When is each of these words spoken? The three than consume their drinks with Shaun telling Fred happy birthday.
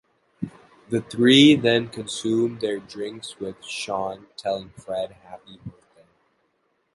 The 0.89 1.01
three 1.01 1.53
than 1.53 1.89
consume 1.89 2.57
their 2.57 2.79
drinks 2.79 3.37
with 3.39 3.63
Shaun 3.63 4.25
telling 4.35 4.71
Fred 4.71 5.11
happy 5.23 5.59
birthday. 5.63 6.07